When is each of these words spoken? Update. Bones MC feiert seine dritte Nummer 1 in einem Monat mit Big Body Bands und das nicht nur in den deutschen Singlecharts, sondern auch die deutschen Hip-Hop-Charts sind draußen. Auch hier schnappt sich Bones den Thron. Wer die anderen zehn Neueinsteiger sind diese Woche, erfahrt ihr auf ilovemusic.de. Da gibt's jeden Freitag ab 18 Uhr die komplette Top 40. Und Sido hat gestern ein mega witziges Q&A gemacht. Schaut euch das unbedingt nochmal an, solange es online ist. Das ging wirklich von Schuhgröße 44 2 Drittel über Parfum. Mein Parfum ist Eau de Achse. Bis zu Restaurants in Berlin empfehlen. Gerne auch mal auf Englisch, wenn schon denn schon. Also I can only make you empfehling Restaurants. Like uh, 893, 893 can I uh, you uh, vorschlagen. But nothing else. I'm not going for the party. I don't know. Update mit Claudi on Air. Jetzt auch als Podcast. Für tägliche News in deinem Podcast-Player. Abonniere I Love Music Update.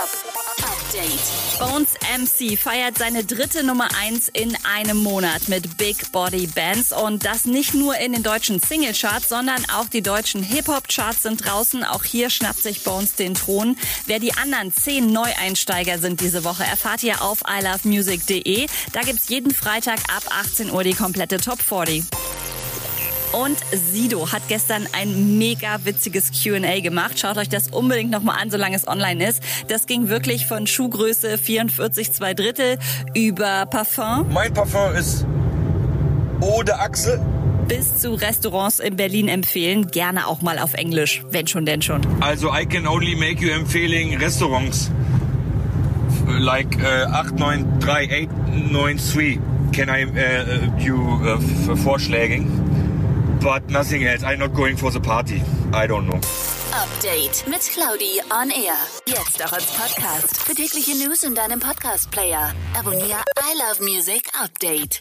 Update. 0.00 1.58
Bones 1.58 1.90
MC 2.18 2.58
feiert 2.58 2.96
seine 2.96 3.22
dritte 3.22 3.62
Nummer 3.62 3.88
1 4.00 4.28
in 4.28 4.56
einem 4.64 4.96
Monat 4.96 5.48
mit 5.48 5.76
Big 5.76 6.10
Body 6.10 6.46
Bands 6.46 6.90
und 6.90 7.26
das 7.26 7.44
nicht 7.44 7.74
nur 7.74 7.98
in 7.98 8.12
den 8.12 8.22
deutschen 8.22 8.60
Singlecharts, 8.60 9.28
sondern 9.28 9.62
auch 9.68 9.88
die 9.88 10.00
deutschen 10.00 10.42
Hip-Hop-Charts 10.42 11.24
sind 11.24 11.44
draußen. 11.44 11.84
Auch 11.84 12.04
hier 12.04 12.30
schnappt 12.30 12.62
sich 12.62 12.82
Bones 12.82 13.14
den 13.16 13.34
Thron. 13.34 13.76
Wer 14.06 14.20
die 14.20 14.32
anderen 14.32 14.72
zehn 14.72 15.12
Neueinsteiger 15.12 15.98
sind 15.98 16.22
diese 16.22 16.44
Woche, 16.44 16.64
erfahrt 16.64 17.02
ihr 17.02 17.20
auf 17.20 17.42
ilovemusic.de. 17.46 18.68
Da 18.94 19.02
gibt's 19.02 19.28
jeden 19.28 19.54
Freitag 19.54 19.98
ab 20.16 20.24
18 20.30 20.70
Uhr 20.70 20.82
die 20.82 20.94
komplette 20.94 21.36
Top 21.36 21.60
40. 21.60 22.04
Und 23.32 23.58
Sido 23.72 24.32
hat 24.32 24.42
gestern 24.48 24.88
ein 24.92 25.38
mega 25.38 25.84
witziges 25.84 26.30
Q&A 26.32 26.80
gemacht. 26.80 27.18
Schaut 27.18 27.36
euch 27.36 27.48
das 27.48 27.68
unbedingt 27.68 28.10
nochmal 28.10 28.36
an, 28.42 28.50
solange 28.50 28.74
es 28.74 28.88
online 28.88 29.24
ist. 29.28 29.40
Das 29.68 29.86
ging 29.86 30.08
wirklich 30.08 30.46
von 30.46 30.66
Schuhgröße 30.66 31.38
44 31.38 32.12
2 32.12 32.34
Drittel 32.34 32.78
über 33.14 33.66
Parfum. 33.66 34.26
Mein 34.32 34.52
Parfum 34.52 34.94
ist 34.96 35.24
Eau 36.40 36.62
de 36.64 36.74
Achse. 36.74 37.20
Bis 37.68 37.98
zu 37.98 38.14
Restaurants 38.14 38.80
in 38.80 38.96
Berlin 38.96 39.28
empfehlen. 39.28 39.86
Gerne 39.92 40.26
auch 40.26 40.42
mal 40.42 40.58
auf 40.58 40.74
Englisch, 40.74 41.22
wenn 41.30 41.46
schon 41.46 41.64
denn 41.64 41.82
schon. 41.82 42.00
Also 42.20 42.52
I 42.52 42.66
can 42.66 42.88
only 42.88 43.14
make 43.14 43.40
you 43.40 43.52
empfehling 43.52 44.18
Restaurants. 44.18 44.90
Like 46.26 46.76
uh, 46.78 47.12
893, 47.12 48.28
893 48.28 49.40
can 49.72 49.88
I 49.88 50.04
uh, 50.04 50.78
you 50.78 50.96
uh, 50.96 51.76
vorschlagen. 51.76 52.69
But 53.42 53.70
nothing 53.70 54.04
else. 54.04 54.22
I'm 54.22 54.38
not 54.38 54.54
going 54.54 54.76
for 54.76 54.90
the 54.90 55.00
party. 55.00 55.42
I 55.72 55.86
don't 55.86 56.06
know. 56.06 56.20
Update 56.72 57.46
mit 57.48 57.62
Claudi 57.62 58.20
on 58.30 58.50
Air. 58.50 58.76
Jetzt 59.06 59.42
auch 59.44 59.52
als 59.52 59.66
Podcast. 59.66 60.42
Für 60.42 60.54
tägliche 60.54 60.94
News 60.96 61.24
in 61.24 61.34
deinem 61.34 61.58
Podcast-Player. 61.58 62.52
Abonniere 62.78 63.22
I 63.38 63.58
Love 63.58 63.82
Music 63.82 64.28
Update. 64.40 65.00